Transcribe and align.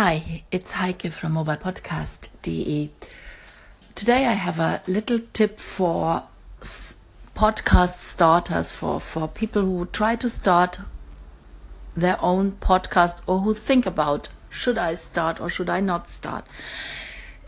Hi, 0.00 0.44
it's 0.52 0.70
Heike 0.70 1.10
from 1.10 1.34
mobilepodcast.de. 1.34 2.92
Today 3.96 4.26
I 4.26 4.34
have 4.34 4.60
a 4.60 4.80
little 4.86 5.18
tip 5.32 5.58
for 5.58 6.22
podcast 7.34 7.98
starters, 7.98 8.70
for, 8.70 9.00
for 9.00 9.26
people 9.26 9.62
who 9.62 9.86
try 9.86 10.14
to 10.14 10.28
start 10.28 10.78
their 11.96 12.16
own 12.22 12.52
podcast 12.52 13.22
or 13.26 13.40
who 13.40 13.52
think 13.52 13.86
about 13.86 14.28
should 14.50 14.78
I 14.78 14.94
start 14.94 15.40
or 15.40 15.50
should 15.50 15.68
I 15.68 15.80
not 15.80 16.06
start. 16.06 16.46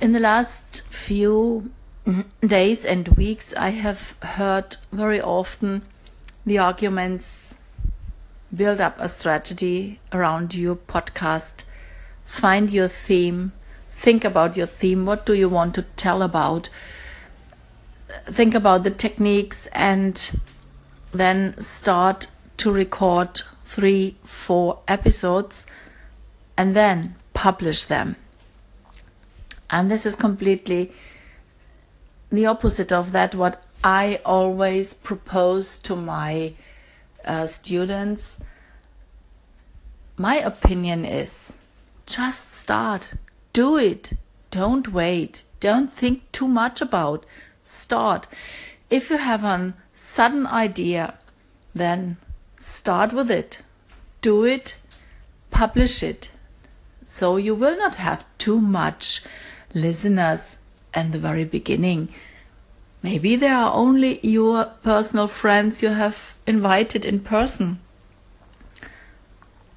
In 0.01 0.11
the 0.11 0.19
last 0.19 0.83
few 0.89 1.71
days 2.41 2.85
and 2.85 3.07
weeks, 3.11 3.55
I 3.55 3.71
have 3.71 4.17
heard 4.23 4.77
very 4.91 5.21
often 5.21 5.83
the 6.45 6.59
arguments 6.59 7.55
build 8.53 8.81
up 8.81 8.97
a 8.99 9.09
strategy 9.09 10.01
around 10.13 10.53
your 10.53 10.75
podcast 10.75 11.63
find 12.31 12.71
your 12.71 12.87
theme, 12.87 13.53
think 13.91 14.25
about 14.25 14.57
your 14.57 14.67
theme. 14.67 15.05
What 15.05 15.27
do 15.27 15.35
you 15.35 15.49
want 15.49 15.75
to 15.75 15.83
tell 15.83 16.23
about? 16.23 16.71
Think 18.25 18.55
about 18.55 18.85
the 18.85 18.91
techniques 18.91 19.67
and 19.73 20.41
then 21.11 21.59
start 21.59 22.29
to 22.59 22.71
record 22.71 23.43
three, 23.65 24.17
four 24.23 24.79
episodes 24.87 25.67
and 26.57 26.77
then 26.77 27.17
publish 27.35 27.87
them. 27.87 28.15
And 29.69 29.91
this 29.91 30.07
is 30.07 30.15
completely 30.15 30.93
the 32.31 32.47
opposite 32.47 32.93
of 32.93 33.11
that, 33.11 33.35
what 33.35 33.63
I 33.83 34.21
always 34.25 34.95
propose 34.95 35.79
to 35.81 35.97
my 35.97 36.55
uh, 37.25 37.47
students. 37.49 38.39
My 40.17 40.37
opinion 40.37 41.05
is 41.05 41.57
just 42.11 42.51
start. 42.51 43.15
Do 43.53 43.77
it. 43.77 44.15
Don't 44.51 44.93
wait. 44.93 45.45
Don't 45.61 45.93
think 45.93 46.31
too 46.33 46.49
much 46.49 46.81
about. 46.81 47.25
Start. 47.63 48.27
If 48.91 49.11
you 49.11 49.19
have 49.19 49.45
a 49.45 49.75
sudden 49.93 50.47
idea, 50.47 51.15
then 51.73 52.17
start 52.57 53.13
with 53.13 53.31
it. 53.31 53.59
Do 54.21 54.45
it. 54.45 54.75
Publish 55.53 56.03
it. 56.03 56.33
So 57.05 57.37
you 57.37 57.55
will 57.55 57.79
not 57.79 57.95
have 57.95 58.25
too 58.39 58.61
much 58.61 59.23
listeners 59.73 60.59
in 60.95 61.13
the 61.13 61.19
very 61.19 61.45
beginning. 61.45 62.09
Maybe 63.03 63.37
there 63.37 63.57
are 63.57 63.73
only 63.73 64.19
your 64.27 64.65
personal 64.83 65.29
friends 65.29 65.81
you 65.81 65.91
have 65.91 66.35
invited 66.47 67.05
in 67.07 67.21
person. 67.21 67.79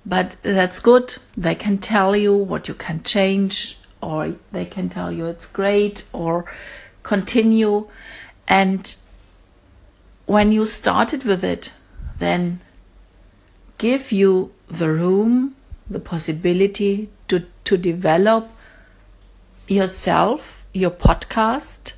But 0.06 0.36
that's 0.42 0.80
good. 0.80 1.16
They 1.38 1.56
can 1.56 1.78
tell 1.78 2.16
you 2.16 2.36
what 2.36 2.68
you 2.68 2.74
can 2.74 3.04
change, 3.04 3.78
or 4.02 4.36
they 4.52 4.66
can 4.66 4.90
tell 4.90 5.12
you 5.12 5.28
it's 5.28 5.48
great, 5.48 6.04
or 6.12 6.46
continue. 7.04 7.88
And 8.48 8.94
when 10.26 10.52
you 10.52 10.66
started 10.66 11.24
with 11.24 11.44
it, 11.44 11.72
then 12.18 12.60
give 13.78 14.12
you 14.12 14.52
the 14.68 14.90
room, 14.90 15.56
the 15.90 16.00
possibility 16.00 17.10
to, 17.28 17.46
to 17.64 17.78
develop 17.78 18.52
yourself, 19.68 20.66
your 20.74 20.92
podcast, 20.92 21.94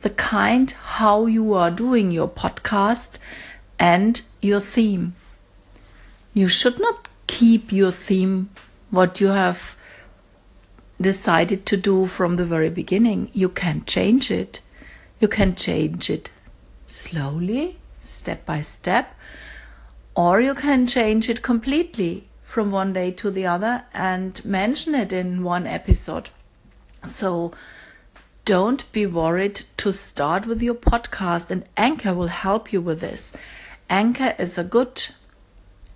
the 0.00 0.10
kind 0.10 0.72
how 0.72 1.26
you 1.26 1.54
are 1.54 1.70
doing 1.70 2.10
your 2.10 2.28
podcast, 2.28 3.18
and 3.78 4.22
your 4.42 4.60
theme. 4.60 5.14
You 6.32 6.48
should 6.48 6.80
not 6.80 7.08
keep 7.26 7.72
your 7.72 7.90
theme, 7.90 8.50
what 8.90 9.20
you 9.20 9.28
have 9.28 9.76
decided 11.00 11.66
to 11.66 11.76
do 11.76 12.06
from 12.06 12.36
the 12.36 12.44
very 12.44 12.70
beginning. 12.70 13.30
You 13.32 13.48
can 13.48 13.84
change 13.84 14.30
it. 14.30 14.60
You 15.20 15.28
can 15.28 15.54
change 15.54 16.10
it 16.10 16.30
slowly, 16.86 17.78
step 18.00 18.44
by 18.44 18.60
step, 18.60 19.14
or 20.14 20.40
you 20.40 20.54
can 20.54 20.86
change 20.86 21.28
it 21.28 21.42
completely 21.42 22.28
from 22.42 22.70
one 22.70 22.92
day 22.92 23.10
to 23.10 23.30
the 23.30 23.46
other 23.46 23.84
and 23.92 24.44
mention 24.44 24.94
it 24.94 25.12
in 25.12 25.42
one 25.42 25.66
episode. 25.66 26.30
So 27.06 27.52
don't 28.44 28.90
be 28.92 29.06
worried 29.06 29.64
to 29.78 29.92
start 29.92 30.46
with 30.46 30.62
your 30.62 30.74
podcast, 30.74 31.50
and 31.50 31.64
Anchor 31.76 32.14
will 32.14 32.28
help 32.28 32.72
you 32.72 32.80
with 32.80 33.00
this. 33.00 33.32
Anchor 33.88 34.34
is 34.38 34.58
a 34.58 34.64
good 34.64 35.06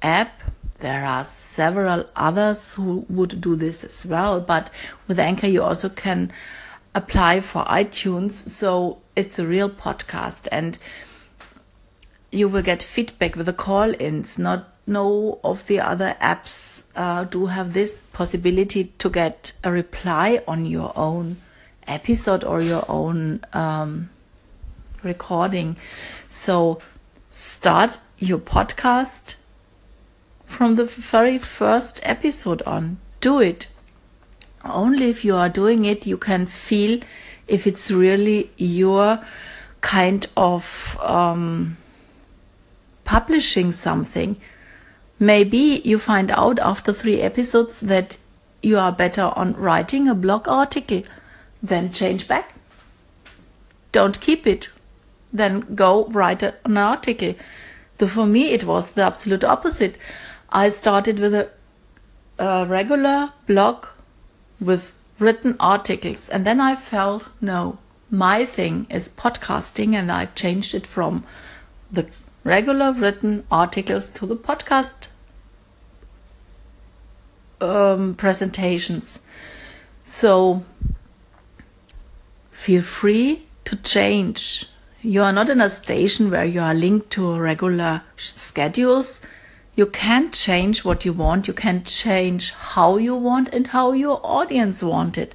app 0.03 0.43
there 0.81 1.05
are 1.05 1.25
several 1.25 2.05
others 2.15 2.75
who 2.75 3.05
would 3.09 3.41
do 3.41 3.57
this 3.57 3.83
as 3.83 4.07
well, 4.07 4.41
but 4.41 4.71
with 5.09 5.19
Anchor, 5.19 5.49
you 5.49 5.63
also 5.63 5.89
can 5.89 6.33
apply 6.95 7.41
for 7.41 7.65
iTunes. 7.65 8.33
So 8.33 8.99
it's 9.17 9.39
a 9.39 9.47
real 9.47 9.69
podcast, 9.69 10.47
and 10.53 10.79
you 12.31 12.49
will 12.49 12.63
get 12.63 12.83
feedback 12.83 13.35
with 13.35 13.47
the 13.47 13.53
call 13.53 13.93
ins. 13.99 14.39
Not 14.39 14.73
no 14.87 15.41
of 15.43 15.67
the 15.67 15.81
other 15.81 16.17
apps 16.21 16.85
uh, 16.97 17.25
do 17.25 17.47
have 17.47 17.73
this 17.73 18.01
possibility 18.13 18.85
to 18.99 19.11
get 19.11 19.53
a 19.65 19.73
reply 19.73 20.43
on 20.47 20.65
your 20.65 20.93
own 20.97 21.37
episode 21.87 22.45
or 22.45 22.61
your 22.61 22.85
own 22.89 23.41
um, 23.53 24.11
recording. 25.03 25.77
So 26.29 26.81
start 27.31 27.99
your 28.19 28.39
podcast 28.39 29.35
from 30.49 30.75
the 30.75 30.85
very 30.85 31.39
first 31.39 32.01
episode 32.03 32.63
on. 32.63 32.99
Do 33.21 33.39
it. 33.39 33.69
Only 34.65 35.11
if 35.11 35.25
you 35.25 35.37
are 35.37 35.49
doing 35.49 35.85
it, 35.85 36.07
you 36.07 36.17
can 36.17 36.47
feel 36.47 37.01
if 37.47 37.67
it's 37.67 37.91
really 37.91 38.51
your 38.57 39.23
kind 39.83 40.27
of 40.37 40.99
um, 41.01 41.77
publishing 43.05 43.71
something. 43.71 44.41
Maybe 45.21 45.81
you 45.85 45.99
find 45.99 46.31
out 46.31 46.59
after 46.59 46.93
three 46.93 47.21
episodes 47.21 47.81
that 47.81 48.17
you 48.63 48.79
are 48.79 48.91
better 48.91 49.31
on 49.37 49.53
writing 49.53 50.09
a 50.09 50.15
blog 50.15 50.49
article. 50.49 51.03
Then 51.63 51.93
change 51.93 52.27
back. 52.27 52.55
Don't 53.93 54.21
keep 54.21 54.47
it. 54.47 54.71
Then 55.33 55.61
go 55.75 56.07
write 56.07 56.43
an 56.43 56.77
article. 56.77 57.35
So 57.99 58.07
for 58.07 58.27
me, 58.27 58.53
it 58.53 58.65
was 58.65 58.93
the 58.93 59.03
absolute 59.03 59.45
opposite. 59.45 59.97
I 60.51 60.71
started 60.71 61.19
with 61.19 61.35
a, 61.35 61.51
a 62.39 62.67
regular 62.67 63.33
blog 63.47 63.87
with 64.61 64.95
written 65.19 65.57
articles, 65.61 66.29
and 66.29 66.47
then 66.47 66.61
I 66.61 66.75
felt 66.75 67.27
no, 67.41 67.79
my 68.11 68.45
thing 68.45 68.87
is 68.89 69.09
podcasting, 69.09 69.95
and 69.95 70.11
I 70.11 70.27
changed 70.27 70.75
it 70.75 70.87
from 70.87 71.25
the 71.91 72.07
regular 72.45 72.93
written 72.93 73.45
articles 73.51 74.11
to 74.13 74.27
the 74.27 74.37
podcast 74.37 75.09
um, 77.61 78.15
presentations. 78.15 79.21
So 80.05 80.65
feel 82.51 82.83
free 82.83 83.43
to 83.67 83.77
change. 83.77 84.67
You 85.03 85.23
are 85.23 85.33
not 85.33 85.51
in 85.51 85.61
a 85.61 85.69
station 85.69 86.31
where 86.31 86.45
you 86.45 86.61
are 86.61 86.75
linked 86.75 87.11
to 87.11 87.39
regular 87.39 88.03
schedules 88.17 89.21
you 89.79 89.87
can 89.87 90.33
change 90.33 90.85
what 90.85 91.05
you 91.05 91.13
want, 91.13 91.47
you 91.47 91.55
can 91.55 91.85
change 91.85 92.51
how 92.51 92.97
you 92.97 93.15
want 93.15 93.55
and 93.55 93.69
how 93.69 93.93
your 93.93 94.21
audience 94.25 94.83
want 94.83 95.17
it. 95.17 95.33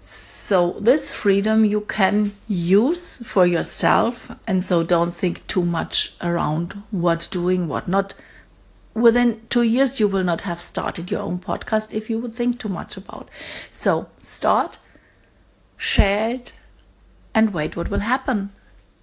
So, 0.00 0.70
this 0.80 1.12
freedom 1.12 1.66
you 1.66 1.82
can 1.82 2.32
use 2.48 3.18
for 3.18 3.44
yourself, 3.44 4.34
and 4.46 4.64
so 4.64 4.82
don't 4.82 5.14
think 5.14 5.46
too 5.46 5.66
much 5.66 6.16
around 6.22 6.82
what 6.90 7.28
doing, 7.30 7.68
what 7.68 7.86
not. 7.86 8.14
Within 8.94 9.46
two 9.50 9.64
years, 9.64 10.00
you 10.00 10.08
will 10.08 10.24
not 10.24 10.40
have 10.40 10.60
started 10.60 11.10
your 11.10 11.20
own 11.20 11.38
podcast 11.38 11.92
if 11.92 12.08
you 12.08 12.18
would 12.20 12.32
think 12.32 12.58
too 12.58 12.70
much 12.70 12.96
about. 12.96 13.28
So, 13.70 14.08
start, 14.16 14.78
share 15.76 16.30
it, 16.30 16.52
and 17.34 17.52
wait 17.52 17.76
what 17.76 17.90
will 17.90 18.08
happen. 18.14 18.50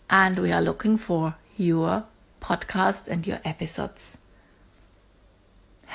And 0.10 0.40
we 0.40 0.52
are 0.52 0.62
looking 0.62 0.98
for 0.98 1.36
your 1.56 2.06
podcast 2.42 3.08
and 3.08 3.28
your 3.28 3.42
episodes. 3.46 4.18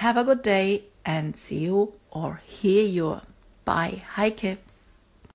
Have 0.01 0.17
a 0.17 0.25
good 0.25 0.41
day 0.41 0.85
and 1.05 1.37
see 1.37 1.59
you 1.69 1.93
or 2.11 2.41
hear 2.47 2.87
you. 2.87 3.21
Bye. 3.67 4.03
Heike. 4.17 4.57